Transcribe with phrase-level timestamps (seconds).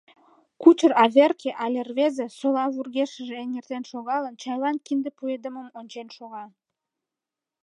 [0.61, 6.43] Кучыр Аверке але рвезе, сола вургешыже эҥертен шогалын, чайлан кинде пуэдымым ончен шога.